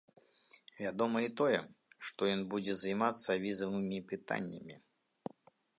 Вядома 0.83 1.17
і 1.25 1.29
тое, 1.41 1.59
што 2.09 2.21
ён 2.37 2.41
будзе 2.55 2.73
займацца 2.81 3.31
візавымі 3.45 3.99
пытаннямі. 4.15 4.75